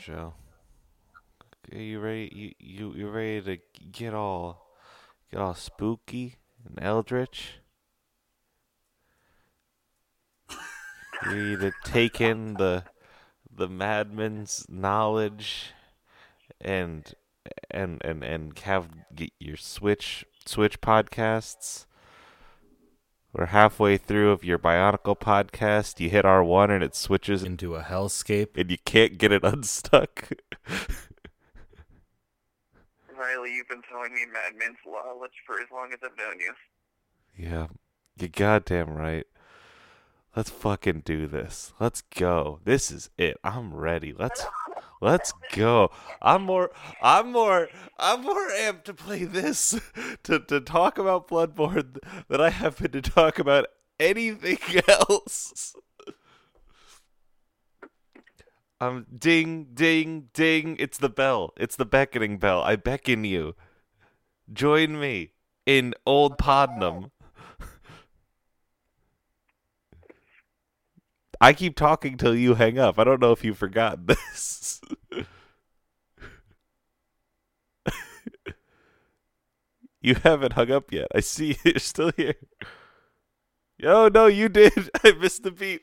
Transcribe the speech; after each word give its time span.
Joe. 0.00 0.32
Are 1.70 1.78
you 1.78 2.00
ready? 2.00 2.30
You 2.32 2.52
you 2.58 2.94
you 2.94 3.08
ready 3.10 3.42
to 3.42 3.58
get 3.92 4.14
all 4.14 4.66
get 5.30 5.40
all 5.40 5.54
spooky 5.54 6.36
and 6.64 6.78
eldritch? 6.82 7.60
You 11.26 11.30
ready 11.30 11.56
to 11.58 11.72
take 11.84 12.18
in 12.18 12.54
the 12.54 12.84
the 13.54 13.68
madman's 13.68 14.64
knowledge 14.70 15.72
and 16.62 17.12
and 17.70 18.00
and 18.02 18.24
and 18.24 18.58
have 18.60 18.88
your 19.38 19.58
switch 19.58 20.24
switch 20.46 20.80
podcasts? 20.80 21.84
We're 23.32 23.46
halfway 23.46 23.96
through 23.96 24.32
of 24.32 24.44
your 24.44 24.58
Bionicle 24.58 25.18
podcast. 25.18 26.00
You 26.00 26.10
hit 26.10 26.24
R1 26.24 26.70
and 26.70 26.82
it 26.82 26.96
switches 26.96 27.44
into 27.44 27.76
a 27.76 27.82
hellscape. 27.82 28.56
and 28.56 28.70
you 28.70 28.78
can't 28.84 29.18
get 29.18 29.30
it 29.30 29.44
unstuck. 29.44 30.30
Riley, 33.16 33.54
you've 33.54 33.68
been 33.68 33.82
telling 33.88 34.12
me 34.14 34.22
Madman's 34.32 34.78
Law 34.86 35.14
for 35.46 35.60
as 35.60 35.68
long 35.72 35.92
as 35.92 36.00
I've 36.02 36.16
known 36.18 36.40
you. 36.40 36.52
yeah, 37.36 37.66
you 38.18 38.28
goddamn 38.28 38.94
right. 38.94 39.26
Let's 40.34 40.50
fucking 40.50 41.02
do 41.04 41.26
this. 41.26 41.72
Let's 41.80 42.02
go. 42.02 42.60
This 42.64 42.90
is 42.90 43.10
it. 43.18 43.36
I'm 43.44 43.74
ready. 43.74 44.12
Let's 44.16 44.44
let's 45.00 45.32
go. 45.52 45.90
I'm 46.22 46.42
more 46.42 46.70
I'm 47.02 47.32
more 47.32 47.68
I'm 47.98 48.22
more 48.22 48.50
amped 48.50 48.84
to 48.84 48.94
play 48.94 49.24
this 49.24 49.80
to 50.24 50.40
to 50.40 50.60
talk 50.60 50.98
about 50.98 51.28
Bloodborne 51.28 51.98
than 52.28 52.40
I 52.40 52.50
have 52.50 52.78
been 52.78 52.92
to 52.92 53.02
talk 53.02 53.38
about 53.38 53.66
anything 53.98 54.58
else. 54.88 55.74
Um 58.80 59.06
ding 59.16 59.68
ding 59.74 60.28
ding. 60.32 60.76
It's 60.78 60.98
the 60.98 61.10
bell. 61.10 61.52
It's 61.56 61.76
the 61.76 61.86
beckoning 61.86 62.38
bell. 62.38 62.62
I 62.62 62.76
beckon 62.76 63.24
you. 63.24 63.54
Join 64.52 64.98
me 64.98 65.32
in 65.66 65.94
Old 66.06 66.38
Podnam. 66.38 67.10
I 71.40 71.52
keep 71.54 71.74
talking 71.74 72.16
till 72.16 72.34
you 72.34 72.54
hang 72.54 72.78
up. 72.78 72.98
I 72.98 73.04
don't 73.04 73.20
know 73.20 73.32
if 73.32 73.44
you 73.44 73.54
forgot 73.54 74.06
this. 74.06 74.80
you 80.02 80.16
haven't 80.16 80.52
hung 80.52 80.70
up 80.70 80.92
yet. 80.92 81.08
I 81.14 81.20
see 81.20 81.56
you're 81.64 81.78
still 81.78 82.12
here. 82.16 82.34
Yo, 83.78 84.08
no, 84.08 84.26
you 84.26 84.50
did. 84.50 84.90
I 85.04 85.12
missed 85.12 85.42
the 85.42 85.50
beat. 85.50 85.80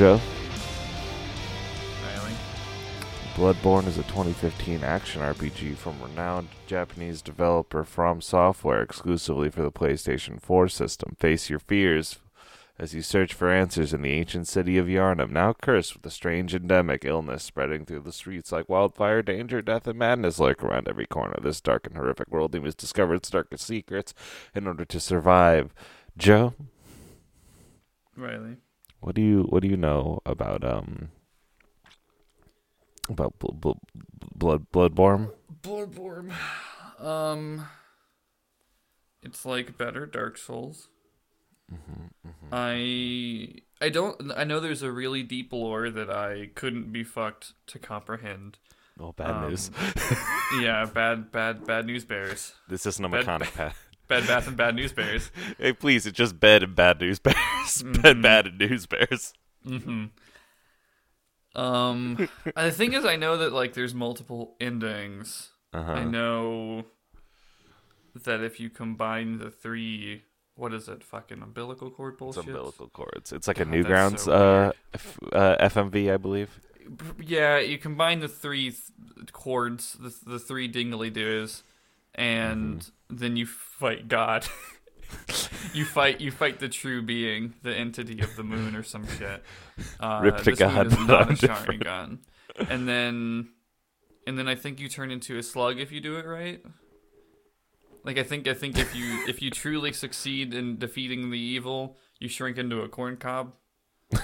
Joe, 0.00 0.18
Riley. 2.02 2.32
Bloodborne 3.34 3.86
is 3.86 3.98
a 3.98 4.02
2015 4.04 4.82
action 4.82 5.20
RPG 5.20 5.76
from 5.76 6.00
renowned 6.00 6.48
Japanese 6.66 7.20
developer 7.20 7.84
From 7.84 8.22
Software 8.22 8.80
exclusively 8.80 9.50
for 9.50 9.60
the 9.60 9.70
PlayStation 9.70 10.40
4 10.40 10.68
system. 10.68 11.16
Face 11.20 11.50
your 11.50 11.58
fears 11.58 12.18
as 12.78 12.94
you 12.94 13.02
search 13.02 13.34
for 13.34 13.50
answers 13.50 13.92
in 13.92 14.00
the 14.00 14.12
ancient 14.12 14.48
city 14.48 14.78
of 14.78 14.86
Yharnam, 14.86 15.32
now 15.32 15.52
cursed 15.52 15.94
with 15.94 16.06
a 16.06 16.10
strange 16.10 16.54
endemic 16.54 17.04
illness 17.04 17.42
spreading 17.42 17.84
through 17.84 18.00
the 18.00 18.10
streets 18.10 18.52
like 18.52 18.70
wildfire. 18.70 19.20
Danger, 19.20 19.60
death, 19.60 19.86
and 19.86 19.98
madness 19.98 20.38
lurk 20.40 20.64
around 20.64 20.88
every 20.88 21.04
corner 21.04 21.34
of 21.34 21.44
this 21.44 21.60
dark 21.60 21.86
and 21.86 21.96
horrific 21.96 22.30
world. 22.30 22.54
You 22.54 22.62
must 22.62 22.78
discover 22.78 23.16
its 23.16 23.28
darkest 23.28 23.66
secrets 23.66 24.14
in 24.54 24.66
order 24.66 24.86
to 24.86 24.98
survive. 24.98 25.74
Joe, 26.16 26.54
Riley. 28.16 28.56
What 29.00 29.14
do 29.14 29.22
you 29.22 29.42
what 29.48 29.62
do 29.62 29.68
you 29.68 29.76
know 29.76 30.20
about 30.26 30.64
um 30.64 31.08
about 33.08 33.38
bl- 33.38 33.52
bl- 33.52 33.78
blood 34.34 34.66
bloodborne? 34.72 35.32
Bloodborne. 35.62 36.32
Um, 36.98 37.66
it's 39.22 39.44
like 39.44 39.76
better 39.78 40.06
Dark 40.06 40.36
Souls. 40.38 40.88
I 42.52 43.54
I 43.80 43.88
don't 43.88 44.32
I 44.36 44.44
know 44.44 44.60
there's 44.60 44.82
a 44.82 44.90
really 44.92 45.22
deep 45.22 45.52
lore 45.52 45.88
that 45.90 46.10
I 46.10 46.50
couldn't 46.54 46.92
be 46.92 47.04
fucked 47.04 47.52
to 47.68 47.78
comprehend. 47.78 48.58
Oh, 48.98 49.12
bad 49.12 49.30
Um, 49.30 49.48
news. 49.50 49.70
yeah, 50.60 50.84
bad 50.84 51.30
bad 51.32 51.64
bad 51.66 51.86
news 51.86 52.04
bears. 52.04 52.54
This 52.68 52.86
isn't 52.86 53.04
a 53.04 53.08
bad- 53.08 53.18
mechanic 53.20 53.54
pad. 53.54 53.72
Bad 54.10 54.26
Bath 54.26 54.46
and 54.46 54.56
Bad 54.58 54.74
News 54.74 54.92
Bears. 54.92 55.30
hey, 55.58 55.72
please, 55.72 56.04
it's 56.06 56.18
just 56.18 56.38
bed 56.38 56.62
and 56.62 56.76
bad 56.76 57.00
news 57.00 57.18
bears. 57.18 57.36
Bed, 57.82 58.16
Mhm. 58.18 58.22
bad, 58.22 58.46
and 58.48 58.58
news 58.58 58.84
bears. 58.86 59.32
Mm-hmm. 59.66 60.06
Um, 61.54 62.28
the 62.56 62.70
thing 62.70 62.92
is, 62.92 63.04
I 63.04 63.16
know 63.16 63.36
that 63.38 63.52
like 63.52 63.72
there's 63.74 63.94
multiple 63.94 64.56
endings. 64.60 65.50
Uh-huh. 65.72 65.92
I 65.92 66.04
know 66.04 66.84
that 68.24 68.40
if 68.42 68.60
you 68.60 68.70
combine 68.70 69.38
the 69.38 69.50
three, 69.50 70.24
what 70.56 70.74
is 70.74 70.88
it? 70.88 71.02
Fucking 71.04 71.42
umbilical 71.42 71.90
cord 71.90 72.14
It's 72.14 72.18
bullshit. 72.18 72.46
umbilical 72.48 72.88
cords. 72.88 73.32
It's 73.32 73.46
like 73.48 73.60
a 73.60 73.64
God, 73.64 73.74
that's 73.74 73.86
Newgrounds 73.88 74.18
so 74.20 74.32
uh, 74.32 74.72
f- 74.94 75.18
uh, 75.32 75.56
FMV, 75.68 76.12
I 76.12 76.16
believe. 76.16 76.60
Yeah, 77.24 77.58
you 77.58 77.78
combine 77.78 78.18
the 78.20 78.26
three 78.28 78.70
th- 78.72 79.32
chords, 79.32 79.92
the 80.00 80.12
the 80.26 80.38
three 80.40 80.66
dingly 80.68 81.10
doos, 81.12 81.62
and 82.14 82.80
Mm-hmm. 82.80 83.16
then 83.16 83.36
you 83.36 83.46
fight 83.46 84.08
God. 84.08 84.46
you 85.74 85.84
fight 85.84 86.20
you 86.20 86.30
fight 86.30 86.60
the 86.60 86.68
true 86.68 87.02
being, 87.02 87.54
the 87.62 87.74
entity 87.74 88.20
of 88.20 88.36
the 88.36 88.44
moon 88.44 88.74
or 88.76 88.82
some 88.82 89.06
shit. 89.18 89.42
Uh, 89.98 90.20
Rip 90.22 90.36
to 90.42 90.52
God, 90.52 90.86
is 90.88 90.94
but 90.96 91.06
not 91.06 91.22
I'm 91.22 91.30
a 91.32 91.34
different. 91.36 91.82
Sharingan. 91.84 92.18
And 92.68 92.86
then, 92.86 93.48
and 94.26 94.38
then 94.38 94.46
I 94.46 94.54
think 94.54 94.78
you 94.78 94.88
turn 94.90 95.10
into 95.10 95.38
a 95.38 95.42
slug 95.42 95.80
if 95.80 95.90
you 95.90 96.00
do 96.02 96.16
it 96.18 96.26
right. 96.26 96.62
Like 98.04 98.18
I 98.18 98.22
think 98.22 98.46
I 98.46 98.52
think 98.54 98.78
if 98.78 98.94
you 98.94 99.24
if 99.26 99.40
you 99.42 99.50
truly 99.50 99.92
succeed 99.92 100.52
in 100.54 100.76
defeating 100.78 101.30
the 101.30 101.38
evil, 101.38 101.96
you 102.18 102.28
shrink 102.28 102.58
into 102.58 102.80
a 102.82 102.88
corn 102.88 103.16
cob. 103.16 103.54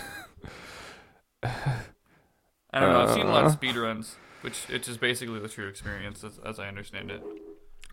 I 1.42 2.80
don't 2.80 2.92
know. 2.92 3.00
I've 3.02 3.10
seen 3.14 3.26
a 3.26 3.30
lot 3.30 3.44
of 3.46 3.52
Uh. 3.52 3.56
speedruns, 3.56 4.14
which 4.42 4.66
which 4.68 4.88
is 4.88 4.98
basically 4.98 5.38
the 5.40 5.48
true 5.48 5.68
experience 5.68 6.22
as, 6.24 6.38
as 6.44 6.58
I 6.58 6.68
understand 6.68 7.10
it. 7.10 7.22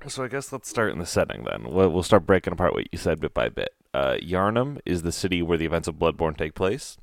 So 0.08 0.24
I 0.24 0.28
guess 0.28 0.52
let's 0.52 0.69
start 0.69 0.91
in 0.91 1.00
the 1.00 1.06
setting 1.06 1.46
then. 1.46 1.72
We'll, 1.74 1.90
we'll 1.90 2.03
start 2.03 2.25
breaking 2.25 2.53
apart 2.53 2.74
what 2.74 2.88
you 2.91 2.97
said 2.97 3.19
bit 3.19 3.34
by 3.34 3.50
bit. 3.50 3.74
Uh, 3.94 4.16
Yharnam 4.22 4.80
is 4.86 5.04
the 5.04 5.12
city 5.12 5.42
where 5.42 5.57
the 5.57 5.66
events 5.66 5.88
of 5.88 5.95
Bloodborne 5.95 6.38
take 6.38 6.56
place. 6.56 6.98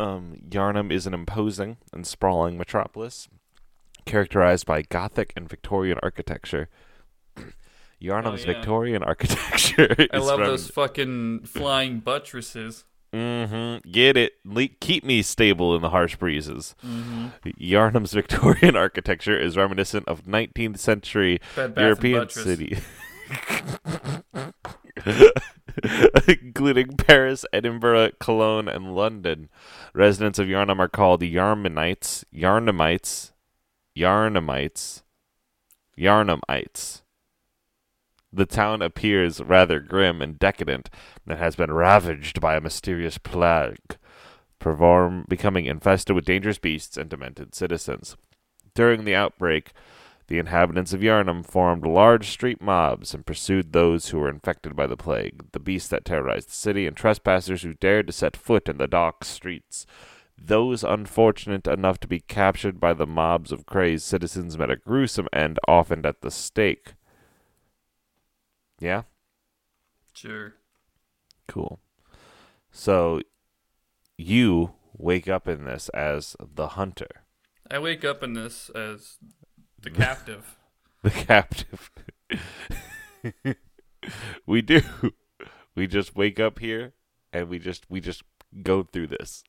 Um, 0.00 0.36
Yharnam 0.48 0.90
is 0.90 1.06
an 1.06 1.14
imposing 1.14 1.76
and 1.92 2.06
sprawling 2.06 2.56
metropolis 2.56 3.28
characterized 4.06 4.66
by 4.66 4.82
Gothic 4.82 5.32
and 5.36 5.48
Victorian 5.48 5.98
architecture. 6.02 6.68
Yharnam's 8.02 8.44
yeah. 8.44 8.54
Victorian 8.54 9.02
architecture. 9.02 9.94
I 10.12 10.18
love 10.18 10.40
rem- 10.40 10.48
those 10.48 10.68
fucking 10.68 11.44
flying 11.44 12.00
buttresses. 12.00 12.84
Mm-hmm. 13.12 13.90
Get 13.90 14.16
it. 14.16 14.34
Le- 14.44 14.68
keep 14.68 15.04
me 15.04 15.22
stable 15.22 15.74
in 15.74 15.82
the 15.82 15.90
harsh 15.90 16.16
breezes. 16.16 16.74
Mm-hmm. 16.84 17.28
Yharnam's 17.60 18.12
Victorian 18.18 18.76
architecture 18.76 19.38
is 19.38 19.56
reminiscent 19.56 20.06
of 20.08 20.24
19th 20.24 20.78
century 20.78 21.40
European 21.56 22.28
city. 22.28 22.78
Including 26.42 26.96
Paris, 26.96 27.44
Edinburgh, 27.52 28.10
Cologne, 28.20 28.68
and 28.68 28.94
London. 28.94 29.48
Residents 29.94 30.38
of 30.38 30.48
Yharnam 30.48 30.78
are 30.80 30.88
called 30.88 31.22
Yarmanites, 31.22 32.24
Yharnamites, 32.34 33.32
Yharnamites, 33.96 35.02
Yharnamites. 35.96 37.02
The 38.32 38.46
town 38.46 38.82
appears 38.82 39.40
rather 39.40 39.80
grim 39.80 40.20
and 40.20 40.38
decadent 40.38 40.90
and 41.26 41.38
has 41.38 41.56
been 41.56 41.72
ravaged 41.72 42.40
by 42.40 42.56
a 42.56 42.60
mysterious 42.60 43.16
plague, 43.18 43.96
perform, 44.58 45.24
becoming 45.28 45.64
infested 45.64 46.14
with 46.14 46.26
dangerous 46.26 46.58
beasts 46.58 46.96
and 46.96 47.08
demented 47.08 47.54
citizens. 47.54 48.16
During 48.74 49.04
the 49.04 49.14
outbreak, 49.14 49.72
The 50.28 50.38
inhabitants 50.38 50.92
of 50.92 51.00
Yharnam 51.00 51.42
formed 51.42 51.86
large 51.86 52.28
street 52.28 52.60
mobs 52.60 53.14
and 53.14 53.24
pursued 53.24 53.72
those 53.72 54.10
who 54.10 54.18
were 54.18 54.28
infected 54.28 54.76
by 54.76 54.86
the 54.86 54.96
plague, 54.96 55.50
the 55.52 55.58
beasts 55.58 55.88
that 55.88 56.04
terrorized 56.04 56.50
the 56.50 56.52
city, 56.52 56.86
and 56.86 56.94
trespassers 56.94 57.62
who 57.62 57.72
dared 57.72 58.06
to 58.08 58.12
set 58.12 58.36
foot 58.36 58.68
in 58.68 58.76
the 58.76 58.86
dark 58.86 59.24
streets. 59.24 59.86
Those 60.36 60.84
unfortunate 60.84 61.66
enough 61.66 61.98
to 62.00 62.08
be 62.08 62.20
captured 62.20 62.78
by 62.78 62.92
the 62.92 63.06
mobs 63.06 63.50
of 63.50 63.64
crazed 63.64 64.04
citizens 64.04 64.58
met 64.58 64.70
a 64.70 64.76
gruesome 64.76 65.28
end, 65.32 65.58
often 65.66 66.04
at 66.04 66.20
the 66.20 66.30
stake. 66.30 66.92
Yeah? 68.80 69.02
Sure. 70.14 70.54
Cool. 71.46 71.80
So 72.70 73.20
you 74.16 74.72
wake 74.96 75.28
up 75.28 75.48
in 75.48 75.64
this 75.64 75.88
as 75.90 76.36
the 76.40 76.68
hunter, 76.68 77.24
I 77.70 77.78
wake 77.78 78.04
up 78.04 78.22
in 78.22 78.32
this 78.32 78.70
as 78.70 79.18
the 79.80 79.90
captive. 79.92 80.56
the 81.02 81.10
captive. 81.10 81.90
we 84.46 84.62
do. 84.62 84.80
We 85.74 85.86
just 85.86 86.16
wake 86.16 86.40
up 86.40 86.58
here 86.58 86.94
and 87.32 87.48
we 87.48 87.58
just 87.58 87.84
we 87.88 88.00
just 88.00 88.22
go 88.62 88.82
through 88.82 89.08
this. 89.08 89.44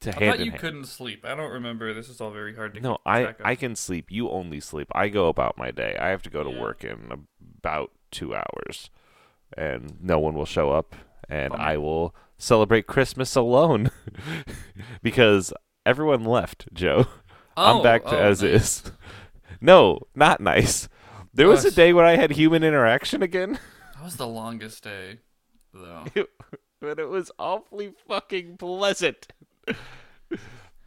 To 0.00 0.10
I 0.10 0.18
hand 0.18 0.36
thought 0.38 0.44
you 0.44 0.50
hand. 0.52 0.60
couldn't 0.60 0.84
sleep. 0.86 1.24
I 1.24 1.34
don't 1.34 1.52
remember. 1.52 1.92
This 1.94 2.08
is 2.08 2.20
all 2.20 2.30
very 2.30 2.54
hard 2.56 2.74
to 2.74 2.80
No, 2.80 2.98
I. 3.06 3.34
I 3.44 3.54
can 3.54 3.76
sleep. 3.76 4.06
You 4.10 4.30
only 4.30 4.60
sleep. 4.60 4.88
I 4.92 5.08
go 5.08 5.28
about 5.28 5.56
my 5.58 5.70
day. 5.70 5.96
I 6.00 6.08
have 6.08 6.22
to 6.22 6.30
go 6.30 6.42
to 6.42 6.50
Yeah. 6.50 6.60
work 6.60 6.84
in 6.84 7.26
about 7.58 7.92
2 8.10 8.34
hours. 8.34 8.90
And 9.56 9.98
no 10.02 10.18
one 10.18 10.34
will 10.34 10.44
show 10.46 10.70
up 10.72 10.96
and 11.28 11.50
Bummer. 11.52 11.62
I 11.62 11.76
will 11.76 12.14
celebrate 12.38 12.86
Christmas 12.86 13.36
alone 13.36 13.90
because 15.02 15.52
everyone 15.84 16.24
left, 16.24 16.66
Joe. 16.72 17.06
I'm 17.56 17.76
Oh, 17.76 17.82
back 17.82 18.04
to 18.04 18.16
oh, 18.16 18.22
as 18.22 18.42
nice. 18.42 18.50
is. 18.52 18.92
No, 19.60 20.00
not 20.14 20.40
nice. 20.40 20.88
There 21.32 21.48
was 21.48 21.64
a 21.64 21.70
day 21.70 21.92
when 21.92 22.04
I 22.04 22.16
had 22.16 22.32
human 22.32 22.62
interaction 22.64 23.22
again, 23.22 23.58
That 23.94 24.04
was 24.04 24.16
the 24.16 24.26
longest 24.26 24.82
day, 24.84 25.20
though. 25.72 26.04
but 26.80 26.98
it 26.98 27.08
was 27.08 27.30
awfully 27.38 27.94
fucking 28.06 28.56
pleasant. 28.58 29.28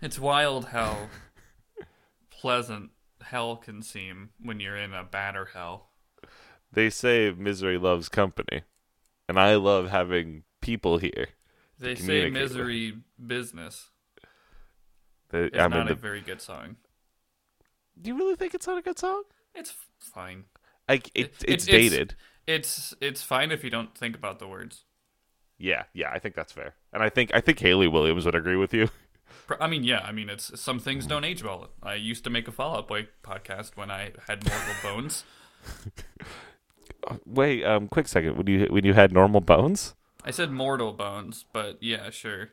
It's 0.02 0.18
wild 0.18 0.66
how 0.70 1.10
pleasant 2.30 2.92
hell 3.22 3.58
can 3.58 3.82
seem 3.82 4.30
when 4.42 4.60
you're 4.62 4.78
in 4.78 4.94
a 4.94 5.04
batter 5.04 5.50
hell. 5.54 5.90
They 6.72 6.90
say 6.90 7.34
misery 7.38 7.78
loves 7.78 8.08
company, 8.08 8.62
and 9.28 9.38
I 9.38 9.56
love 9.56 9.90
having 9.90 10.44
people 10.62 11.00
here. 11.00 11.28
They 11.80 11.96
say 11.96 12.02
communicate 12.02 12.34
with. 12.34 12.42
misery 12.52 12.98
business 13.26 13.90
The- 15.30 15.54
is 15.54 15.60
I 15.62 15.68
mean, 15.68 15.80
not 15.80 15.88
the- 15.88 15.94
a 15.94 15.96
very 15.96 16.22
good 16.22 16.42
song. 16.42 16.78
do 18.02 18.10
you 18.10 18.16
really 18.18 18.36
think 18.38 18.54
it's 18.54 18.68
not 18.68 18.78
a 18.78 18.82
good 18.82 18.98
song? 19.00 19.24
It's 19.54 19.74
fine. 20.00 20.46
Like 20.88 21.10
it, 21.10 21.26
It- 21.26 21.26
it's 21.26 21.44
it's- 21.44 21.66
dated. 21.66 22.16
It's 22.48 22.94
it's 23.02 23.22
fine 23.22 23.52
if 23.52 23.64
you 23.66 23.70
don't 23.70 23.96
think 23.98 24.16
about 24.16 24.40
the 24.40 24.48
words. 24.48 24.86
Yeah, 25.60 25.84
yeah, 25.94 26.10
I 26.12 26.20
think 26.20 26.36
that's 26.36 26.52
fair, 26.54 26.74
and 26.94 27.04
I 27.04 27.10
think 27.10 27.32
I 27.34 27.42
think 27.42 27.60
Hayley 27.60 27.88
Williams 27.88 28.26
would 28.26 28.34
agree 28.36 28.56
with 28.56 28.74
you. 28.74 28.90
I 29.60 29.68
mean, 29.68 29.84
yeah. 29.84 30.00
I 30.00 30.12
mean, 30.12 30.30
it's 30.30 30.60
some 30.60 30.80
things 30.80 31.06
don't 31.06 31.24
age 31.24 31.44
well. 31.44 31.70
I 31.84 31.96
used 31.96 32.24
to 32.24 32.30
make 32.30 32.48
a 32.48 32.52
Fall 32.52 32.78
Out 32.78 32.88
Boy 32.88 33.08
podcast 33.24 33.76
when 33.76 33.92
I 33.92 34.12
had 34.28 34.48
mortal 34.48 34.76
bones. 34.84 35.24
Wait, 37.26 37.64
um, 37.64 37.88
quick 37.88 38.08
second. 38.08 38.38
When 38.38 38.48
you 38.48 38.68
when 38.70 38.86
you 38.86 38.94
had 38.94 39.12
normal 39.12 39.42
bones, 39.42 39.96
I 40.24 40.32
said 40.32 40.52
mortal 40.52 40.94
bones, 40.94 41.46
but 41.52 41.78
yeah, 41.82 42.10
sure. 42.10 42.50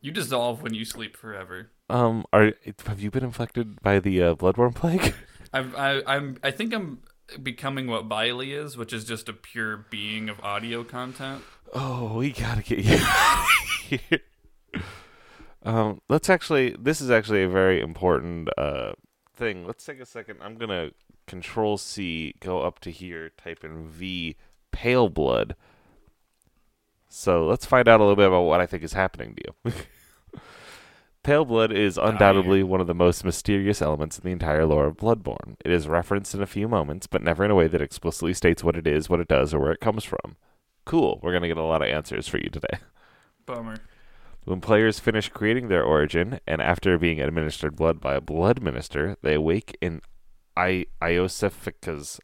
You 0.00 0.12
dissolve 0.12 0.62
when 0.62 0.74
you 0.74 0.84
sleep 0.84 1.16
forever. 1.16 1.70
um, 1.90 2.24
are 2.32 2.52
have 2.86 3.00
you 3.00 3.10
been 3.10 3.24
infected 3.24 3.82
by 3.82 3.98
the 3.98 4.22
uh, 4.22 4.34
bloodworm 4.34 4.74
plague? 4.74 5.14
I've, 5.52 5.74
I, 5.74 6.02
I'm. 6.06 6.38
I 6.42 6.50
think 6.50 6.72
I'm 6.72 7.00
becoming 7.42 7.86
what 7.88 8.08
Biley 8.08 8.52
is, 8.56 8.76
which 8.76 8.92
is 8.92 9.04
just 9.04 9.28
a 9.28 9.32
pure 9.32 9.86
being 9.90 10.28
of 10.28 10.40
audio 10.40 10.84
content. 10.84 11.42
Oh, 11.74 12.18
we 12.18 12.32
gotta 12.32 12.62
get 12.62 12.78
you 12.80 12.98
out 13.00 13.44
of 13.44 14.00
here. 14.00 14.20
Um, 15.62 16.00
let's 16.08 16.30
actually. 16.30 16.76
This 16.78 17.00
is 17.00 17.10
actually 17.10 17.42
a 17.42 17.48
very 17.48 17.80
important 17.80 18.48
uh 18.56 18.92
thing. 19.34 19.66
Let's 19.66 19.84
take 19.84 20.00
a 20.00 20.06
second. 20.06 20.38
I'm 20.42 20.56
gonna 20.56 20.90
Control 21.28 21.78
C, 21.78 22.34
go 22.40 22.62
up 22.62 22.80
to 22.80 22.90
here, 22.90 23.30
type 23.36 23.62
in 23.62 23.86
V, 23.86 24.36
pale 24.72 25.08
blood. 25.08 25.54
So 27.08 27.46
let's 27.46 27.66
find 27.66 27.86
out 27.86 28.00
a 28.00 28.02
little 28.02 28.16
bit 28.16 28.26
about 28.26 28.42
what 28.42 28.60
I 28.60 28.66
think 28.66 28.82
is 28.82 28.94
happening 28.94 29.36
to 29.36 29.42
you. 29.44 29.72
Pale 31.24 31.46
blood 31.46 31.72
is 31.72 31.98
undoubtedly 31.98 32.62
one 32.62 32.80
of 32.80 32.86
the 32.86 32.94
most 32.94 33.24
mysterious 33.24 33.82
elements 33.82 34.18
in 34.18 34.24
the 34.24 34.30
entire 34.30 34.64
lore 34.64 34.86
of 34.86 34.96
Bloodborne. 34.96 35.56
It 35.62 35.70
is 35.70 35.88
referenced 35.88 36.34
in 36.34 36.40
a 36.40 36.46
few 36.46 36.68
moments, 36.68 37.06
but 37.06 37.22
never 37.22 37.44
in 37.44 37.50
a 37.50 37.54
way 37.54 37.66
that 37.66 37.82
explicitly 37.82 38.32
states 38.32 38.64
what 38.64 38.76
it 38.76 38.86
is, 38.86 39.10
what 39.10 39.20
it 39.20 39.28
does, 39.28 39.52
or 39.52 39.60
where 39.60 39.72
it 39.72 39.80
comes 39.80 40.04
from. 40.04 40.36
Cool. 40.88 41.20
We're 41.22 41.32
going 41.32 41.42
to 41.42 41.48
get 41.48 41.58
a 41.58 41.62
lot 41.62 41.82
of 41.82 41.88
answers 41.88 42.28
for 42.28 42.38
you 42.38 42.48
today. 42.48 42.78
Bummer. 43.44 43.76
When 44.44 44.62
players 44.62 44.98
finish 44.98 45.28
creating 45.28 45.68
their 45.68 45.84
origin, 45.84 46.40
and 46.46 46.62
after 46.62 46.96
being 46.96 47.20
administered 47.20 47.76
blood 47.76 48.00
by 48.00 48.14
a 48.14 48.22
blood 48.22 48.62
minister, 48.62 49.18
they 49.20 49.34
awake 49.34 49.76
in 49.82 50.00
I- 50.56 50.86
Iosefka's 51.02 52.20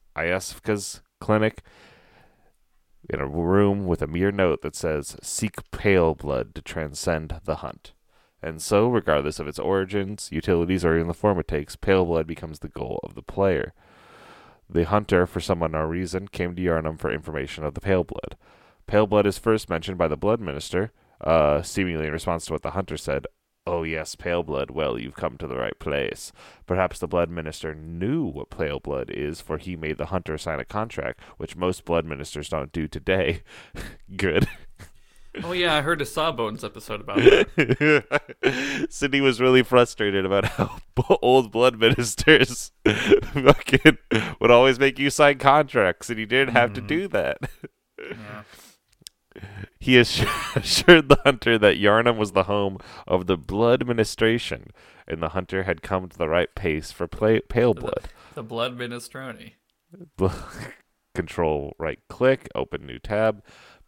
clinic 1.21 1.63
in 3.11 3.21
a 3.21 3.27
room 3.27 3.87
with 3.87 4.01
a 4.01 4.07
mere 4.07 4.33
note 4.33 4.63
that 4.63 4.75
says, 4.75 5.19
Seek 5.23 5.71
pale 5.71 6.15
blood 6.15 6.55
to 6.55 6.63
transcend 6.63 7.39
the 7.45 7.57
hunt. 7.57 7.93
And 8.43 8.63
so, 8.63 8.89
regardless 8.89 9.39
of 9.39 9.47
its 9.47 9.59
origins, 9.59 10.31
utilities, 10.33 10.87
or 10.87 10.95
even 10.95 11.09
the 11.09 11.13
form 11.13 11.39
it 11.39 11.49
takes, 11.49 11.77
pale 11.77 12.07
blood 12.07 12.27
becomes 12.27 12.61
the 12.61 12.69
goal 12.69 12.99
of 13.03 13.15
the 13.15 13.23
player. 13.23 13.75
The 14.75 14.85
hunter, 14.85 15.25
for 15.25 15.41
some 15.41 15.63
unknown 15.63 15.89
reason, 15.89 16.27
came 16.27 16.57
to 16.57 16.63
Yharnam 16.63 16.99
for 16.99 17.13
information 17.13 17.63
of 17.63 17.75
the 17.75 17.81
pale 17.81 18.03
blood. 18.03 18.37
Pale 18.89 19.07
blood 19.07 19.25
is 19.25 19.39
first 19.39 19.71
mentioned 19.71 19.97
by 19.97 20.09
the 20.09 20.17
blood 20.17 20.41
minister, 20.41 20.91
uh, 21.21 21.63
seemingly 21.63 22.09
in 22.09 22.13
response 22.13 22.47
to 22.47 22.53
what 22.55 22.63
the 22.63 22.73
hunter 22.73 22.97
said. 22.97 23.29
Oh, 23.69 23.85
yes, 23.85 24.17
pale 24.17 24.43
blood. 24.43 24.73
Well, 24.73 24.99
you've 24.99 25.15
come 25.15 25.39
to 25.39 25.47
the 25.47 25.57
right 25.57 25.79
place. 25.79 26.33
Perhaps 26.67 26.99
the 26.99 27.07
blood 27.07 27.31
minister 27.31 27.73
knew 27.73 28.25
what 28.25 28.51
pale 28.51 28.81
blood 28.81 29.11
is, 29.11 29.41
for 29.41 29.59
he 29.59 29.77
made 29.77 29.97
the 29.97 30.07
hunter 30.07 30.37
sign 30.37 30.59
a 30.59 30.65
contract, 30.65 31.21
which 31.37 31.57
most 31.57 31.85
blood 31.85 32.05
ministers 32.05 32.49
don't 32.49 32.73
do 32.73 32.89
today. 32.89 33.43
Good. 34.17 34.49
Oh 35.43 35.53
yeah, 35.53 35.75
I 35.75 35.81
heard 35.81 36.01
a 36.01 36.07
Sawbones 36.07 36.63
episode 36.63 37.01
about 37.01 37.17
that. 37.17 37.49
Sydnee 38.89 39.21
was 39.23 39.41
really 39.41 39.63
frustrated 39.63 40.25
about 40.25 40.45
how 40.45 40.79
old 41.21 41.51
blood 41.51 41.79
ministers 41.79 42.71
fucking 42.87 43.99
would 44.41 44.51
always 44.51 44.79
make 44.79 44.99
you 44.99 45.11
sign 45.11 45.39
contracts, 45.39 46.09
and 46.11 46.19
he 46.19 46.25
didn't 46.27 46.55
have 46.55 46.73
to 46.75 46.83
Mhm. 46.83 46.87
do 46.87 47.09
that. 47.09 47.39
Yeah. 47.99 48.43
He 49.81 49.99
assured, 49.99 51.09
the 51.09 51.19
hunter 51.25 51.59
that 51.59 51.77
Yharnam 51.79 52.17
was 52.17 52.33
the 52.33 52.45
home 52.45 52.79
of 53.09 53.27
the 53.27 53.37
blood 53.37 53.81
administration, 53.83 54.69
and 55.09 55.21
the 55.21 55.31
hunter 55.31 55.65
had 55.65 55.83
come 55.83 56.09
to 56.09 56.17
the 56.17 56.29
right 56.29 56.55
pace 56.55 56.93
for 56.93 57.09
play, 57.09 57.41
pale 57.41 57.75
blood. 57.75 58.05
The 58.35 58.45
Blood 58.45 58.79
Minestrone. 58.79 59.53
Control 61.15 61.75
right 61.79 62.01
click, 62.09 62.49
open 62.55 62.87
new 62.87 62.99
tab. 62.99 63.43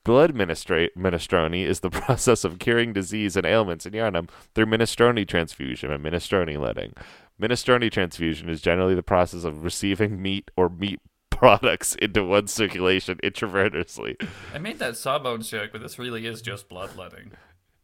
Blood 0.07 0.35
ministra- 0.37 0.89
minestrone 0.97 1.67
is 1.67 1.81
the 1.81 1.91
process 2.05 2.45
of 2.45 2.61
curing 2.61 2.93
disease 2.93 3.37
and 3.37 3.45
ailments 3.45 3.87
in 3.87 3.93
Yharnam 3.93 4.29
through 4.55 4.67
minestrone 4.67 5.27
transfusion 5.27 5.91
and 5.91 6.05
minestrone 6.05 6.57
letting. 6.61 6.95
Minestrone 7.43 7.91
transfusion 7.91 8.49
is 8.49 8.61
generally 8.61 8.95
the 8.95 9.03
process 9.03 9.43
of 9.43 9.65
receiving 9.65 10.23
meat 10.23 10.49
or 10.57 10.69
meat 10.69 11.01
products 11.31 11.97
into 11.97 12.23
one's 12.23 12.53
circulation 12.53 13.19
intravenously. 13.25 14.15
I 14.55 14.59
made 14.59 14.79
that 14.79 14.97
Sawbones 14.97 15.51
joke, 15.51 15.71
but 15.73 15.83
this 15.83 15.99
really 15.99 16.25
is 16.25 16.41
just 16.41 16.69
bloodletting. 16.69 17.33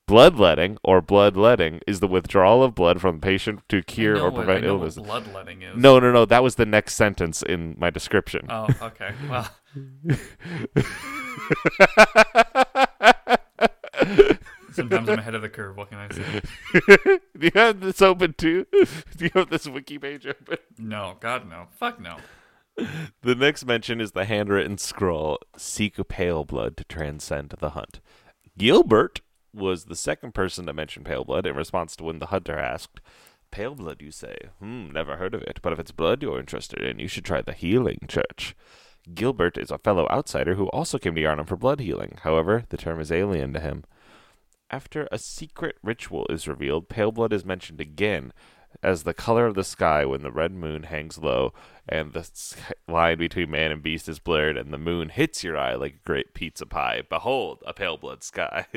Bloodletting 0.06 0.78
or 0.84 1.00
bloodletting 1.00 1.80
is 1.88 1.98
the 1.98 2.06
withdrawal 2.06 2.62
of 2.62 2.74
blood 2.76 3.00
from 3.00 3.16
the 3.18 3.26
patient 3.26 3.62
to 3.68 3.82
cure 3.82 4.16
or 4.16 4.30
what- 4.30 4.44
prevent 4.44 4.58
I 4.64 4.66
know 4.68 4.74
illness. 4.74 4.94
Bloodletting 4.94 5.62
is. 5.62 5.76
No, 5.76 5.98
no, 5.98 6.12
no. 6.12 6.24
That 6.24 6.44
was 6.44 6.54
the 6.54 6.66
next 6.66 6.94
sentence 6.94 7.42
in 7.42 7.74
my 7.78 7.90
description. 7.90 8.46
Oh, 8.48 8.68
okay. 8.80 9.10
Well, 9.28 9.48
sometimes 14.72 15.08
I'm 15.08 15.18
ahead 15.18 15.34
of 15.34 15.42
the 15.42 15.48
curve. 15.48 15.76
What 15.76 15.90
can 15.90 15.98
I 15.98 16.08
say? 16.10 16.40
Do 17.38 17.46
you 17.46 17.50
have 17.54 17.80
this 17.80 18.02
open 18.02 18.34
too? 18.34 18.66
Do 19.16 19.24
you 19.24 19.30
have 19.34 19.50
this 19.50 19.66
wiki 19.66 19.98
page 19.98 20.26
open? 20.26 20.58
No, 20.78 21.16
God, 21.20 21.48
no. 21.48 21.66
Fuck 21.70 22.00
no. 22.00 22.16
The 22.76 23.34
next 23.34 23.66
mention 23.66 24.00
is 24.00 24.12
the 24.12 24.24
handwritten 24.24 24.78
scroll 24.78 25.38
Seek 25.56 25.96
pale 26.08 26.44
blood 26.44 26.76
to 26.78 26.84
transcend 26.84 27.54
the 27.58 27.70
hunt. 27.70 28.00
Gilbert 28.58 29.20
was 29.54 29.84
the 29.84 29.96
second 29.96 30.34
person 30.34 30.66
to 30.66 30.72
mention 30.72 31.04
pale 31.04 31.24
blood 31.24 31.46
in 31.46 31.56
response 31.56 31.96
to 31.96 32.04
when 32.04 32.18
the 32.18 32.26
hunter 32.26 32.58
asked, 32.58 33.00
Pale 33.50 33.74
blood, 33.74 34.00
you 34.00 34.10
say? 34.10 34.34
Hmm, 34.60 34.90
never 34.90 35.16
heard 35.16 35.34
of 35.34 35.42
it, 35.42 35.60
but 35.60 35.74
if 35.74 35.78
it's 35.78 35.92
blood 35.92 36.22
you're 36.22 36.40
interested 36.40 36.82
in, 36.82 36.98
you 36.98 37.06
should 37.06 37.24
try 37.24 37.42
the 37.42 37.52
Healing 37.52 38.06
Church. 38.08 38.56
Gilbert 39.14 39.58
is 39.58 39.70
a 39.70 39.78
fellow 39.78 40.06
outsider 40.10 40.54
who 40.54 40.66
also 40.68 40.98
came 40.98 41.14
to 41.14 41.20
Yharnam 41.20 41.46
for 41.48 41.56
blood 41.56 41.80
healing. 41.80 42.18
However, 42.22 42.64
the 42.68 42.76
term 42.76 43.00
is 43.00 43.10
alien 43.10 43.52
to 43.54 43.60
him. 43.60 43.84
After 44.70 45.08
a 45.10 45.18
secret 45.18 45.76
ritual 45.82 46.26
is 46.30 46.48
revealed, 46.48 46.88
pale 46.88 47.12
blood 47.12 47.32
is 47.32 47.44
mentioned 47.44 47.80
again, 47.80 48.32
as 48.82 49.02
the 49.02 49.12
color 49.12 49.46
of 49.46 49.54
the 49.54 49.64
sky 49.64 50.04
when 50.06 50.22
the 50.22 50.30
red 50.30 50.52
moon 50.52 50.84
hangs 50.84 51.18
low 51.18 51.52
and 51.88 52.12
the 52.12 52.30
line 52.88 53.18
between 53.18 53.50
man 53.50 53.70
and 53.72 53.82
beast 53.82 54.08
is 54.08 54.18
blurred 54.18 54.56
and 54.56 54.72
the 54.72 54.78
moon 54.78 55.10
hits 55.10 55.44
your 55.44 55.58
eye 55.58 55.74
like 55.74 55.94
a 55.94 56.06
great 56.06 56.32
pizza 56.32 56.64
pie. 56.64 57.02
Behold, 57.08 57.62
a 57.66 57.74
pale 57.74 57.96
blood 57.96 58.22
sky. 58.22 58.66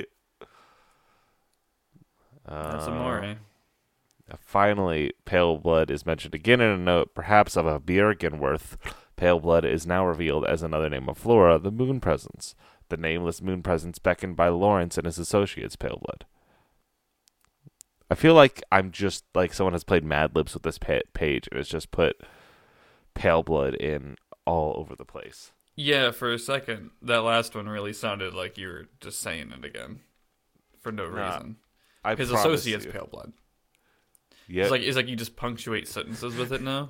That's 2.47 2.87
Uh, 2.87 2.91
amore. 2.91 3.37
Finally, 4.39 5.13
pale 5.23 5.57
blood 5.57 5.89
is 5.89 6.05
mentioned 6.05 6.35
again 6.35 6.61
in 6.61 6.69
a 6.69 6.77
note, 6.77 7.13
perhaps 7.15 7.55
of 7.55 7.65
a 7.65 7.79
Byrgenwerth. 7.79 8.75
Pale 9.15 9.39
blood 9.39 9.65
is 9.65 9.87
now 9.87 10.05
revealed 10.05 10.45
as 10.45 10.61
another 10.61 10.89
name 10.89 11.07
of 11.07 11.17
Flora, 11.17 11.57
the 11.59 11.71
moon 11.71 11.99
presence. 11.99 12.55
The 12.89 12.97
nameless 12.97 13.41
moon 13.41 13.63
presence 13.63 13.97
beckoned 13.97 14.35
by 14.35 14.49
Lawrence 14.49 14.97
and 14.97 15.05
his 15.05 15.17
associates, 15.17 15.75
Pale 15.75 16.01
blood. 16.03 16.25
I 18.09 18.15
feel 18.15 18.35
like 18.35 18.61
I'm 18.71 18.91
just 18.91 19.23
like 19.33 19.53
someone 19.53 19.73
has 19.73 19.83
played 19.83 20.03
Mad 20.03 20.35
Libs 20.35 20.53
with 20.53 20.63
this 20.63 20.77
page 20.77 21.47
and 21.49 21.57
has 21.57 21.67
just 21.67 21.91
put 21.91 22.21
Pale 23.15 23.43
blood 23.43 23.73
in 23.75 24.17
all 24.45 24.75
over 24.77 24.95
the 24.95 25.05
place. 25.05 25.51
Yeah, 25.75 26.11
for 26.11 26.31
a 26.31 26.39
second, 26.39 26.91
that 27.01 27.23
last 27.23 27.55
one 27.55 27.67
really 27.67 27.93
sounded 27.93 28.33
like 28.33 28.57
you 28.57 28.67
were 28.67 28.85
just 29.01 29.19
saying 29.19 29.51
it 29.57 29.65
again 29.65 30.01
for 30.81 30.91
no 30.91 31.09
Nah, 31.09 31.25
reason. 31.33 31.55
I 32.03 32.15
His 32.15 32.31
associate's 32.31 32.85
you. 32.85 32.91
pale 32.91 33.09
blood. 33.11 33.33
Yeah, 34.47 34.63
It's 34.63 34.71
like 34.71 34.83
it's 34.83 34.95
like 34.95 35.07
you 35.07 35.15
just 35.15 35.35
punctuate 35.35 35.87
sentences 35.87 36.35
with 36.35 36.53
it 36.53 36.61
now. 36.61 36.89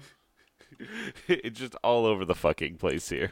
it's 1.27 1.59
just 1.59 1.75
all 1.83 2.05
over 2.05 2.25
the 2.25 2.35
fucking 2.35 2.77
place 2.77 3.09
here. 3.09 3.31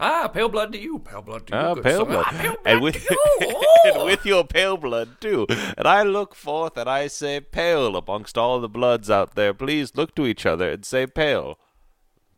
Ah, 0.00 0.28
pale 0.28 0.48
blood 0.48 0.70
to 0.72 0.78
you, 0.78 1.00
pale 1.00 1.22
blood 1.22 1.46
to 1.48 1.54
you. 1.54 1.60
Ah, 1.60 1.74
pale 1.74 2.04
blood. 2.04 2.24
Ah, 2.28 2.38
pale 2.40 2.56
and 2.64 2.80
with 2.80 3.04
you. 3.10 3.62
and 3.84 4.04
with 4.04 4.24
your 4.24 4.44
pale 4.44 4.76
blood 4.76 5.20
too. 5.20 5.44
And 5.76 5.88
I 5.88 6.04
look 6.04 6.36
forth 6.36 6.76
and 6.76 6.88
I 6.88 7.08
say 7.08 7.40
pale 7.40 7.96
amongst 7.96 8.38
all 8.38 8.60
the 8.60 8.68
bloods 8.68 9.10
out 9.10 9.34
there. 9.34 9.52
Please 9.52 9.96
look 9.96 10.14
to 10.14 10.24
each 10.26 10.46
other 10.46 10.70
and 10.70 10.84
say 10.84 11.06
pale. 11.06 11.58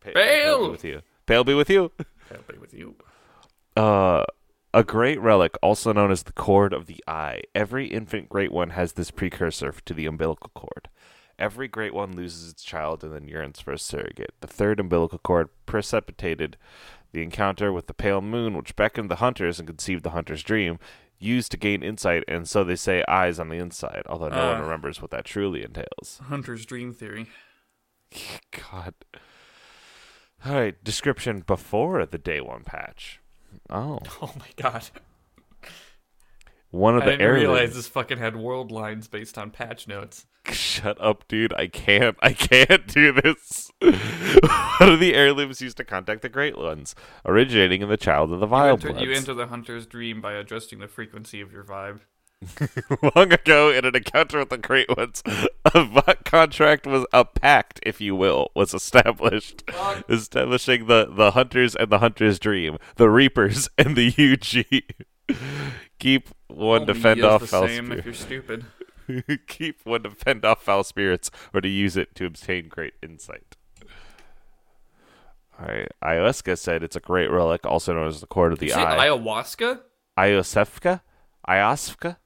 Pa- 0.03 0.11
Pale! 0.15 0.65
be 0.65 0.71
with 0.71 0.83
you. 0.83 1.01
Pale 1.27 1.43
be 1.43 1.53
with 1.53 1.69
you. 1.69 1.91
Pale 2.29 2.43
be 2.51 2.57
with 2.57 2.73
you. 2.73 2.95
Uh, 3.77 4.23
a 4.73 4.83
great 4.83 5.19
relic, 5.21 5.55
also 5.61 5.93
known 5.93 6.09
as 6.11 6.23
the 6.23 6.33
cord 6.33 6.73
of 6.73 6.87
the 6.87 7.03
eye. 7.07 7.41
Every 7.53 7.85
infant 7.87 8.27
great 8.29 8.51
one 8.51 8.71
has 8.71 8.93
this 8.93 9.11
precursor 9.11 9.73
to 9.85 9.93
the 9.93 10.07
umbilical 10.07 10.49
cord. 10.55 10.89
Every 11.41 11.67
great 11.67 11.93
one 11.93 12.15
loses 12.15 12.51
its 12.51 12.63
child 12.63 13.03
and 13.03 13.11
then 13.13 13.27
yearns 13.27 13.59
for 13.59 13.73
a 13.73 13.79
surrogate. 13.79 14.35
The 14.41 14.47
third 14.47 14.79
umbilical 14.79 15.17
cord 15.17 15.49
precipitated 15.65 16.55
the 17.13 17.23
encounter 17.23 17.73
with 17.73 17.87
the 17.87 17.93
pale 17.95 18.21
moon, 18.21 18.55
which 18.55 18.75
beckoned 18.75 19.09
the 19.09 19.15
hunters 19.17 19.57
and 19.59 19.67
conceived 19.67 20.03
the 20.03 20.11
hunter's 20.11 20.43
dream, 20.43 20.77
used 21.19 21.51
to 21.51 21.57
gain 21.57 21.81
insight, 21.83 22.23
and 22.27 22.47
so 22.47 22.63
they 22.63 22.75
say 22.75 23.03
eyes 23.07 23.39
on 23.39 23.49
the 23.49 23.57
inside, 23.57 24.03
although 24.07 24.29
no 24.29 24.45
one 24.51 24.57
Ah. 24.57 24.63
remembers 24.63 25.01
what 25.01 25.09
that 25.11 25.25
truly 25.25 25.63
entails. 25.63 26.21
Hunter's 26.25 26.65
dream 26.65 26.93
theory. 26.93 27.27
God. 28.71 28.93
All 30.45 30.53
right, 30.53 30.83
description 30.83 31.41
before 31.45 32.05
the 32.05 32.17
day 32.17 32.39
one 32.41 32.63
patch. 32.63 33.19
Oh, 33.69 33.99
Oh 34.21 34.33
my 34.39 34.47
god. 34.55 34.89
One 36.71 36.95
of 36.95 37.03
I 37.03 37.05
the 37.05 37.11
didn't 37.17 37.33
realize 37.33 37.75
this 37.75 37.87
fucking 37.87 38.17
had 38.17 38.35
world 38.35 38.71
lines 38.71 39.07
based 39.07 39.37
on 39.37 39.51
patch 39.51 39.87
notes. 39.87 40.25
Shut 40.49 40.99
up, 40.99 41.27
dude. 41.27 41.53
I 41.53 41.67
can't. 41.67 42.17
I 42.21 42.33
can't 42.33 42.87
do 42.87 43.11
this. 43.11 43.71
One 43.81 44.89
of 44.89 44.99
the 44.99 45.13
heirlooms 45.13 45.61
used 45.61 45.77
to 45.77 45.83
contact 45.83 46.23
the 46.23 46.29
Great 46.29 46.57
Ones, 46.57 46.95
originating 47.25 47.81
in 47.81 47.89
the 47.89 47.97
child 47.97 48.31
of 48.31 48.39
the 48.39 48.47
You 48.47 48.49
Vile 48.49 48.73
enter, 48.73 48.89
you 48.99 49.11
enter 49.11 49.33
the 49.35 49.47
hunter's 49.47 49.85
dream 49.85 50.19
by 50.19 50.33
adjusting 50.33 50.79
the 50.79 50.87
frequency 50.87 51.41
of 51.41 51.51
your 51.51 51.63
vibe. 51.63 51.99
Long 53.15 53.31
ago, 53.31 53.69
in 53.69 53.85
an 53.85 53.95
encounter 53.95 54.39
with 54.39 54.49
the 54.49 54.57
Great 54.57 54.89
Ones, 54.97 55.21
a 55.75 56.15
contract 56.25 56.87
was 56.87 57.05
a 57.13 57.23
pact, 57.23 57.79
if 57.83 58.01
you 58.01 58.15
will, 58.15 58.49
was 58.55 58.73
established, 58.73 59.63
establishing 60.09 60.87
the 60.87 61.07
the 61.07 61.31
hunters 61.31 61.75
and 61.75 61.91
the 61.91 61.99
hunter's 61.99 62.39
dream, 62.39 62.77
the 62.95 63.09
reapers 63.09 63.69
and 63.77 63.95
the 63.95 64.07
UG. 64.17 65.37
Keep 66.01 66.29
one 66.47 66.87
to 66.87 66.91
Only 66.93 67.01
fend 67.01 67.23
off 67.23 67.41
the 67.41 67.47
foul 67.47 67.67
same 67.67 67.85
spirits. 67.85 67.99
if 67.99 68.05
you're 68.05 68.13
stupid. 68.15 68.65
Keep 69.47 69.85
one 69.85 70.01
to 70.01 70.09
fend 70.09 70.43
off 70.43 70.63
foul 70.63 70.83
spirits, 70.83 71.29
or 71.53 71.61
to 71.61 71.67
use 71.69 71.95
it 71.95 72.15
to 72.15 72.25
obtain 72.25 72.67
great 72.69 72.95
insight. 73.03 73.55
Alright, 75.61 75.91
Ioska 76.03 76.57
said 76.57 76.81
it's 76.81 76.95
a 76.95 76.99
great 76.99 77.29
relic, 77.29 77.65
also 77.67 77.93
known 77.93 78.07
as 78.07 78.19
the 78.19 78.25
Cord 78.25 78.51
of 78.51 78.57
the 78.57 78.73
Eye. 78.73 79.07
ayahuasca? 79.09 79.79
Iosefka? 80.17 81.01
Iosfka? 81.47 82.17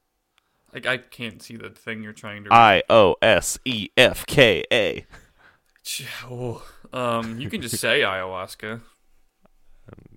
Like 0.73 0.85
I 0.85 0.97
can't 0.97 1.41
see 1.41 1.57
the 1.57 1.69
thing 1.69 2.01
you're 2.01 2.13
trying 2.13 2.45
to. 2.45 2.53
I 2.53 2.81
O 2.89 3.15
S 3.21 3.59
E 3.65 3.89
F 3.97 4.25
K 4.25 4.63
A. 4.71 5.05
Oh, 6.29 6.65
Um, 6.93 7.39
you 7.41 7.49
can 7.49 7.61
just 7.61 7.77
say 7.77 8.01
ayahuasca. 8.01 8.81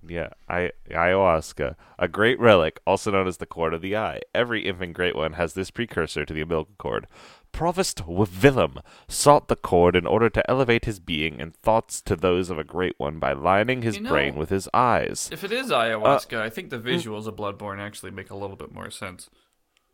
Yeah, 0.07 0.29
I 0.47 0.71
ayahuasca, 0.89 1.75
a 1.99 2.07
great 2.07 2.39
relic, 2.39 2.79
also 2.87 3.11
known 3.11 3.27
as 3.27 3.37
the 3.37 3.45
cord 3.45 3.73
of 3.73 3.81
the 3.81 3.95
eye. 3.95 4.21
Every 4.33 4.65
infant 4.67 4.93
great 4.93 5.15
one 5.15 5.33
has 5.33 5.53
this 5.53 5.69
precursor 5.69 6.25
to 6.25 6.33
the 6.33 6.41
umbilical 6.41 6.73
cord. 6.77 7.05
Provost 7.51 8.07
Willem 8.07 8.79
sought 9.07 9.47
the 9.47 9.55
cord 9.55 9.95
in 9.95 10.05
order 10.05 10.29
to 10.29 10.49
elevate 10.49 10.85
his 10.85 10.99
being 10.99 11.39
and 11.41 11.55
thoughts 11.55 12.01
to 12.03 12.15
those 12.15 12.49
of 12.49 12.57
a 12.57 12.63
great 12.63 12.95
one 12.97 13.19
by 13.19 13.33
lining 13.33 13.81
his 13.81 13.97
You 13.97 14.03
know- 14.03 14.09
brain 14.11 14.35
with 14.35 14.49
his 14.49 14.69
eyes. 14.73 15.29
If 15.31 15.43
it 15.43 15.51
is 15.51 15.69
ayahuasca, 15.69 16.39
uh, 16.39 16.43
I 16.43 16.49
think 16.49 16.69
the 16.69 16.79
mm. 16.79 16.83
visuals 16.83 17.27
of 17.27 17.35
Bloodborne 17.35 17.79
actually 17.79 18.11
make 18.11 18.29
a 18.29 18.35
little 18.35 18.55
bit 18.55 18.73
more 18.73 18.89
sense. 18.89 19.29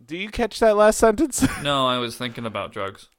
Do 0.06 0.18
you 0.18 0.30
catch 0.30 0.60
that 0.60 0.76
last 0.76 0.98
sentence? 0.98 1.46
No, 1.64 1.88
I 1.88 1.98
was 1.98 2.18
thinking 2.18 2.46
about 2.46 2.72
drugs. 2.72 3.10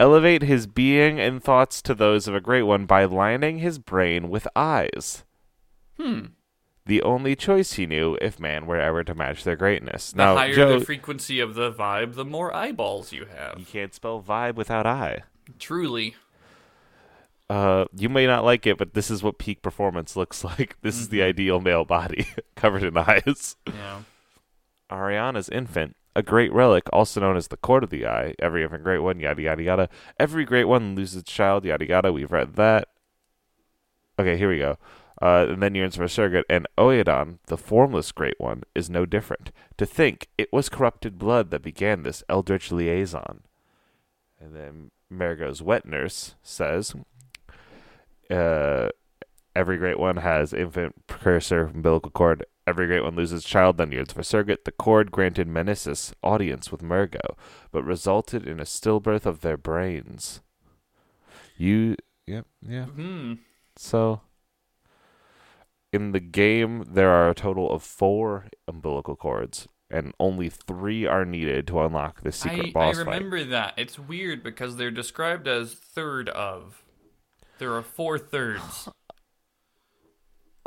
elevate 0.00 0.42
his 0.42 0.66
being 0.66 1.18
and 1.18 1.42
thoughts 1.42 1.82
to 1.82 1.94
those 1.94 2.28
of 2.28 2.34
a 2.34 2.40
great 2.40 2.62
one 2.62 2.86
by 2.86 3.04
lining 3.04 3.58
his 3.58 3.78
brain 3.78 4.28
with 4.28 4.46
eyes. 4.54 5.24
Hmm. 5.98 6.20
The 6.86 7.02
only 7.02 7.36
choice 7.36 7.74
he 7.74 7.84
knew 7.86 8.16
if 8.22 8.40
man 8.40 8.66
were 8.66 8.80
ever 8.80 9.04
to 9.04 9.14
match 9.14 9.44
their 9.44 9.56
greatness. 9.56 10.12
The 10.12 10.16
now, 10.16 10.36
higher 10.36 10.54
Joe, 10.54 10.78
the 10.78 10.84
frequency 10.84 11.38
of 11.38 11.54
the 11.54 11.70
vibe, 11.70 12.14
the 12.14 12.24
more 12.24 12.54
eyeballs 12.54 13.12
you 13.12 13.26
have. 13.26 13.58
you 13.58 13.66
can't 13.66 13.92
spell 13.92 14.22
vibe 14.22 14.54
without 14.54 14.86
eye. 14.86 15.24
Truly. 15.58 16.16
Uh, 17.50 17.86
you 17.94 18.08
may 18.08 18.26
not 18.26 18.44
like 18.44 18.66
it, 18.66 18.76
but 18.78 18.94
this 18.94 19.10
is 19.10 19.22
what 19.22 19.38
peak 19.38 19.60
performance 19.62 20.16
looks 20.16 20.44
like. 20.44 20.76
This 20.80 20.98
is 20.98 21.08
the 21.10 21.22
ideal 21.22 21.60
male 21.60 21.84
body, 21.84 22.26
covered 22.56 22.82
in 22.82 22.96
eyes. 22.96 23.56
Yeah. 23.66 24.02
Arianna's 24.90 25.50
infant, 25.50 25.94
a 26.16 26.22
great 26.22 26.52
relic, 26.52 26.84
also 26.92 27.20
known 27.20 27.36
as 27.36 27.48
the 27.48 27.56
cord 27.58 27.84
of 27.84 27.90
the 27.90 28.06
eye. 28.06 28.34
Every 28.38 28.62
infant 28.62 28.82
great 28.82 29.00
one, 29.00 29.20
yada 29.20 29.42
yada 29.42 29.62
yada. 29.62 29.88
Every 30.18 30.46
great 30.46 30.64
one 30.64 30.94
loses 30.94 31.16
its 31.22 31.32
child, 31.32 31.66
yada 31.66 31.86
yada. 31.86 32.12
We've 32.12 32.32
read 32.32 32.54
that. 32.56 32.88
Okay, 34.18 34.36
here 34.38 34.48
we 34.48 34.58
go. 34.58 34.78
Uh, 35.20 35.46
and 35.48 35.62
then 35.62 35.74
yearns 35.74 35.96
for 35.96 36.04
a 36.04 36.08
surrogate, 36.08 36.46
and 36.48 36.66
Oedon, 36.78 37.38
the 37.46 37.56
formless 37.56 38.12
great 38.12 38.38
one, 38.38 38.62
is 38.74 38.88
no 38.88 39.04
different. 39.04 39.50
To 39.78 39.86
think 39.86 40.28
it 40.38 40.52
was 40.52 40.68
corrupted 40.68 41.18
blood 41.18 41.50
that 41.50 41.62
began 41.62 42.02
this 42.02 42.22
eldritch 42.28 42.70
liaison. 42.70 43.42
And 44.40 44.54
then 44.54 44.90
Mergo's 45.10 45.60
wet 45.60 45.84
nurse 45.86 46.36
says, 46.42 46.94
uh, 48.30 48.90
every 49.56 49.76
great 49.76 49.98
one 49.98 50.18
has 50.18 50.52
infant 50.52 51.06
precursor 51.06 51.64
umbilical 51.74 52.10
cord. 52.10 52.44
Every 52.66 52.86
great 52.86 53.02
one 53.02 53.16
loses 53.16 53.44
child, 53.44 53.78
then 53.78 53.90
yearns 53.90 54.12
for 54.12 54.22
surrogate. 54.22 54.66
The 54.66 54.72
cord 54.72 55.10
granted 55.10 55.48
Mensis 55.48 56.12
audience 56.22 56.70
with 56.70 56.82
Mergo, 56.82 57.36
but 57.72 57.82
resulted 57.82 58.46
in 58.46 58.60
a 58.60 58.64
stillbirth 58.64 59.26
of 59.26 59.40
their 59.40 59.56
brains. 59.56 60.42
You, 61.56 61.96
yep, 62.26 62.46
yeah. 62.62 62.84
Hmm. 62.84 63.34
So, 63.74 64.20
in 66.00 66.12
the 66.12 66.20
game, 66.20 66.84
there 66.88 67.10
are 67.10 67.28
a 67.30 67.34
total 67.34 67.70
of 67.70 67.82
four 67.82 68.46
umbilical 68.66 69.16
cords, 69.16 69.68
and 69.90 70.12
only 70.20 70.48
three 70.48 71.06
are 71.06 71.24
needed 71.24 71.66
to 71.68 71.80
unlock 71.80 72.22
the 72.22 72.32
secret 72.32 72.66
I, 72.66 72.68
I 72.68 72.72
boss 72.72 72.96
fight. 72.96 73.06
remember 73.06 73.44
that. 73.44 73.74
It's 73.76 73.98
weird 73.98 74.42
because 74.42 74.76
they're 74.76 74.90
described 74.90 75.46
as 75.48 75.74
third 75.74 76.28
of. 76.30 76.82
There 77.58 77.74
are 77.74 77.82
four 77.82 78.18
thirds. 78.18 78.88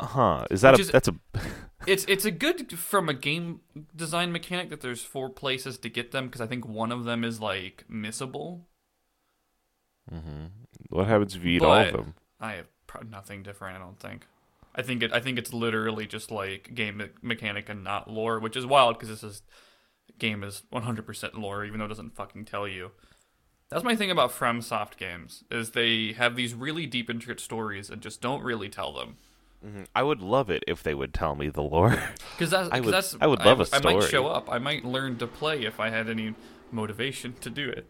Huh? 0.00 0.46
Is 0.50 0.62
that 0.62 0.72
Which 0.72 0.80
a? 0.80 0.82
is- 0.82 0.90
that's 0.90 1.08
a. 1.08 1.14
It's 1.84 2.04
it's 2.06 2.24
a 2.24 2.30
good 2.30 2.78
from 2.78 3.08
a 3.08 3.12
game 3.14 3.60
design 3.96 4.30
mechanic 4.30 4.70
that 4.70 4.82
there's 4.82 5.02
four 5.02 5.28
places 5.28 5.78
to 5.78 5.88
get 5.88 6.12
them 6.12 6.26
because 6.26 6.40
I 6.40 6.46
think 6.46 6.64
one 6.64 6.92
of 6.92 7.02
them 7.02 7.24
is 7.24 7.40
like 7.40 7.84
missable. 7.90 8.60
Mm-hmm. 10.08 10.44
What 10.90 11.08
happens 11.08 11.34
if 11.34 11.42
you 11.42 11.50
eat 11.56 11.62
all 11.62 11.72
of 11.74 11.90
them? 11.92 12.14
I 12.38 12.52
have 12.52 12.68
nothing 13.10 13.42
different. 13.42 13.74
I 13.76 13.80
don't 13.80 13.98
think. 13.98 14.26
I 14.74 14.82
think 14.82 15.02
it. 15.02 15.12
I 15.12 15.20
think 15.20 15.38
it's 15.38 15.52
literally 15.52 16.06
just 16.06 16.30
like 16.30 16.74
game 16.74 16.98
me- 16.98 17.10
mechanic 17.20 17.68
and 17.68 17.84
not 17.84 18.08
lore, 18.10 18.38
which 18.40 18.56
is 18.56 18.64
wild 18.66 18.96
because 18.98 19.08
this 19.08 19.22
is 19.22 19.42
game 20.18 20.42
is 20.44 20.62
100% 20.72 21.34
lore, 21.34 21.64
even 21.64 21.78
though 21.78 21.86
it 21.86 21.88
doesn't 21.88 22.14
fucking 22.14 22.44
tell 22.44 22.66
you. 22.68 22.92
That's 23.70 23.84
my 23.84 23.96
thing 23.96 24.10
about 24.10 24.30
FromSoft 24.32 24.96
games 24.98 25.44
is 25.50 25.70
they 25.70 26.12
have 26.12 26.36
these 26.36 26.54
really 26.54 26.86
deep, 26.86 27.08
intricate 27.08 27.40
stories 27.40 27.88
and 27.90 28.02
just 28.02 28.20
don't 28.20 28.42
really 28.42 28.68
tell 28.68 28.92
them. 28.92 29.16
Mm-hmm. 29.66 29.84
I 29.94 30.02
would 30.02 30.20
love 30.20 30.50
it 30.50 30.62
if 30.66 30.82
they 30.82 30.92
would 30.94 31.14
tell 31.14 31.34
me 31.34 31.48
the 31.48 31.62
lore. 31.62 31.98
Because 32.36 32.50
that's, 32.50 32.68
I 32.72 32.80
would- 32.80 32.92
that's 32.92 33.16
I 33.20 33.26
would 33.26 33.44
love 33.44 33.60
a 33.60 33.66
I 33.72 33.78
might 33.80 34.02
show 34.04 34.26
up. 34.26 34.50
I 34.50 34.58
might 34.58 34.84
learn 34.84 35.16
to 35.18 35.26
play 35.26 35.64
if 35.64 35.78
I 35.80 35.90
had 35.90 36.08
any 36.08 36.34
motivation 36.70 37.34
to 37.40 37.50
do 37.50 37.68
it. 37.68 37.86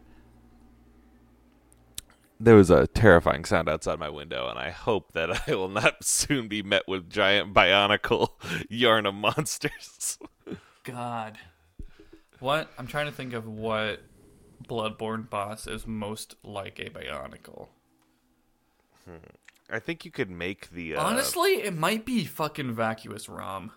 There 2.43 2.55
was 2.55 2.69
a 2.69 2.87
terrifying 2.87 3.45
sound 3.45 3.69
outside 3.69 3.99
my 3.99 4.09
window, 4.09 4.49
and 4.49 4.59
I 4.59 4.69
hope 4.69 5.13
that 5.13 5.29
I 5.47 5.55
will 5.55 5.69
not 5.69 6.03
soon 6.03 6.49
be 6.49 6.61
met 6.61 6.83
with 6.89 7.09
giant 7.09 7.53
bionicle 7.53 8.31
Yharnam 8.69 9.15
monsters. 9.15 10.19
God. 10.83 11.37
What? 12.39 12.69
I'm 12.77 12.87
trying 12.87 13.05
to 13.05 13.13
think 13.13 13.31
of 13.31 13.47
what 13.47 14.01
Bloodborne 14.67 15.29
boss 15.29 15.67
is 15.67 15.87
most 15.87 16.35
like 16.43 16.79
a 16.79 16.89
Bionicle. 16.89 17.69
I 19.69 19.79
think 19.79 20.03
you 20.03 20.11
could 20.11 20.29
make 20.29 20.69
the. 20.71 20.95
Uh, 20.95 21.01
Honestly, 21.01 21.61
it 21.61 21.73
might 21.73 22.05
be 22.05 22.25
fucking 22.25 22.73
Vacuous 22.73 23.29
Rom. 23.29 23.71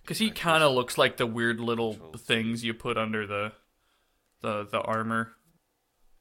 Because 0.00 0.18
he 0.18 0.30
kind 0.30 0.62
of 0.62 0.72
looks 0.72 0.96
like 0.96 1.16
the 1.16 1.26
weird 1.26 1.58
little 1.58 1.94
things 2.16 2.64
you 2.64 2.72
put 2.74 2.96
under 2.96 3.26
the 3.26 3.52
the 4.42 4.64
the 4.64 4.80
armor. 4.80 5.32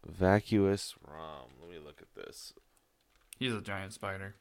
Vacuous 0.05 0.95
ROM. 1.07 1.49
Let 1.91 1.97
me 1.99 2.05
look 2.07 2.07
at 2.17 2.25
this. 2.27 2.53
He's 3.37 3.53
a 3.53 3.61
giant 3.61 3.93
spider. 3.93 4.35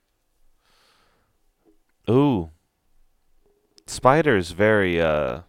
Ooh. 2.08 2.50
Spider's 3.86 4.52
very 4.52 5.00
uh 5.00 5.40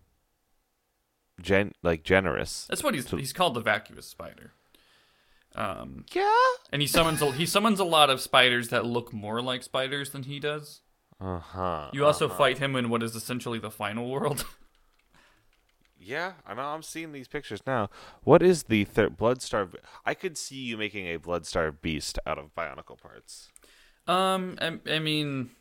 gen 1.41 1.74
like 1.84 2.03
generous. 2.03 2.65
That's 2.70 2.84
what 2.84 2.93
he's 2.96 3.10
he's 3.10 3.34
called 3.34 3.53
the 3.53 3.62
Vacuous 3.62 4.08
Spider. 4.08 4.53
Um, 5.53 6.05
Yeah. 6.13 6.31
and 6.72 6.81
he 6.81 6.88
summons 6.88 7.22
a, 7.22 7.31
he 7.34 7.46
summons 7.46 7.79
a 7.79 7.84
lot 7.84 8.10
of 8.10 8.22
spiders 8.22 8.70
that 8.70 8.86
look 8.86 9.12
more 9.12 9.41
like 9.41 9.63
spiders 9.63 10.12
than 10.12 10.24
he 10.24 10.39
does. 10.39 10.81
Uh-huh. 11.20 11.89
You 11.91 12.05
also 12.05 12.29
fight 12.29 12.58
him 12.60 12.75
in 12.77 12.89
what 12.89 13.03
is 13.03 13.15
essentially 13.15 13.60
the 13.60 13.70
final 13.70 14.10
world. 14.10 14.46
Yeah, 16.03 16.34
I 16.48 16.55
know 16.55 16.63
I'm 16.63 16.81
seeing 16.81 17.12
these 17.12 17.27
pictures 17.27 17.62
now. 17.67 17.89
What 18.24 18.41
is 18.41 18.63
the 18.63 18.86
thir- 18.86 19.10
Bloodstar 19.10 19.74
I 20.03 20.15
could 20.15 20.36
see 20.36 20.55
you 20.55 20.75
making 20.77 21.05
a 21.05 21.17
Blood-starved 21.17 21.79
Beast 21.81 22.17
out 22.25 22.39
of 22.39 22.55
bionicle 22.55 23.00
parts. 23.00 23.50
um, 24.08 24.58
I, 24.60 24.79
I 24.89 25.00
mean, 25.00 25.51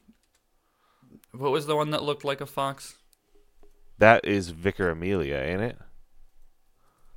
what 1.32 1.50
was 1.52 1.66
the 1.66 1.76
one 1.76 1.90
that 1.90 2.02
looked 2.02 2.25
like 2.25 2.40
a 2.40 2.47
fox? 2.47 2.94
That 3.99 4.25
is 4.26 4.49
Vicar 4.49 4.88
Amelia, 4.88 5.37
ain't 5.37 5.61
it? 5.61 5.78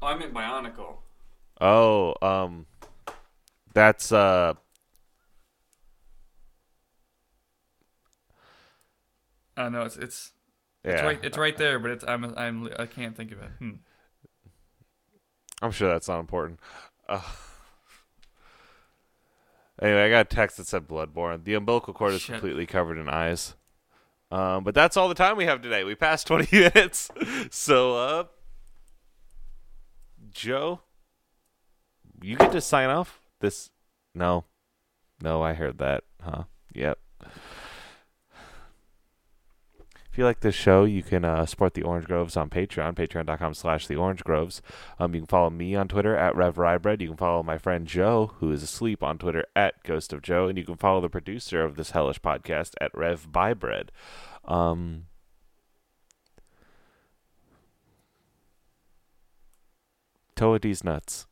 Oh, 0.01 0.07
I 0.07 0.17
meant 0.17 0.33
Bionicle. 0.33 0.97
Oh, 1.61 2.15
um 2.21 2.65
that's 3.73 4.11
uh 4.11 4.53
I 9.55 9.69
know 9.69 9.83
it's 9.83 9.95
it's 9.95 10.33
yeah. 10.83 10.91
it's 10.91 11.01
right 11.03 11.19
it's 11.23 11.37
right 11.37 11.57
there, 11.57 11.79
but 11.79 11.91
it's 11.91 12.03
I'm 12.07 12.33
I'm 12.37 12.69
I 12.77 12.85
can't 12.85 13.15
think 13.15 13.31
of 13.31 13.41
it. 13.41 13.49
Hmm. 13.59 13.71
I'm 15.61 15.71
sure 15.71 15.89
that's 15.89 16.07
not 16.07 16.19
important. 16.19 16.59
Uh, 17.07 17.21
anyway, 19.81 20.03
I 20.05 20.09
got 20.09 20.21
a 20.31 20.35
text 20.35 20.57
that 20.57 20.67
said 20.67 20.87
Bloodborne. 20.87 21.43
The 21.45 21.53
umbilical 21.53 21.93
cord 21.93 22.13
is 22.13 22.21
Shit. 22.21 22.33
completely 22.33 22.65
covered 22.65 22.97
in 22.97 23.07
eyes. 23.07 23.55
Um, 24.29 24.63
but 24.63 24.73
that's 24.73 24.97
all 24.97 25.07
the 25.09 25.15
time 25.15 25.37
we 25.37 25.45
have 25.45 25.61
today. 25.61 25.83
We 25.83 25.95
passed 25.95 26.27
20 26.27 26.57
minutes. 26.57 27.09
So, 27.51 27.95
uh, 27.95 28.23
Joe, 30.31 30.81
you 32.21 32.35
get 32.35 32.51
to 32.51 32.61
sign 32.61 32.89
off 32.89 33.19
this. 33.41 33.69
No. 34.15 34.45
No, 35.21 35.41
I 35.43 35.53
heard 35.53 35.77
that. 35.77 36.03
Huh? 36.21 36.43
Yep. 36.73 36.97
If 40.13 40.19
you 40.19 40.25
like 40.25 40.41
this 40.41 40.53
show, 40.53 40.83
you 40.83 41.01
can 41.01 41.25
uh, 41.25 41.43
support 41.47 41.73
the 41.73 41.81
Orange 41.81 42.05
Groves 42.05 42.37
on 42.37 42.51
Patreon, 42.51 42.93
patreon.com 42.93 43.55
slash 43.55 43.87
the 43.87 43.95
Orange 43.95 44.23
Groves. 44.23 44.61
Um, 44.99 45.15
you 45.15 45.21
can 45.21 45.27
follow 45.27 45.49
me 45.49 45.73
on 45.73 45.87
Twitter 45.87 46.15
at 46.15 46.35
Rev 46.35 46.53
Rybread. 46.53 47.01
You 47.01 47.07
can 47.07 47.17
follow 47.17 47.41
my 47.41 47.57
friend 47.57 47.87
Joe, 47.87 48.33
who 48.37 48.51
is 48.51 48.61
asleep, 48.61 49.01
on 49.01 49.17
Twitter 49.17 49.43
at 49.55 49.81
Ghost 49.81 50.13
of 50.13 50.21
Joe. 50.21 50.47
And 50.47 50.55
you 50.55 50.65
can 50.65 50.77
follow 50.77 51.01
the 51.01 51.09
producer 51.09 51.63
of 51.63 51.77
this 51.77 51.91
hellish 51.91 52.21
podcast 52.21 52.75
at 52.79 52.91
Rev 52.93 53.27
Bybread. 53.31 53.87
Um, 54.45 55.05
Toadies 60.35 60.83
nuts. 60.83 61.25